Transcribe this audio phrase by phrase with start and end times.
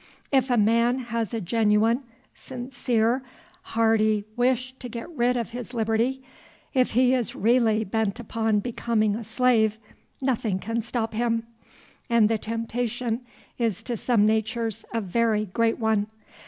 [0.31, 2.01] If a man has a genuine,
[2.33, 3.21] sincere,
[3.77, 6.23] hearty wish to get rid of his liberty,
[6.73, 9.77] if he is really bent upon becoming a slave,
[10.19, 11.43] nothing can stop him.
[12.09, 13.21] And the temptation
[13.59, 16.07] is to some natures a very great one.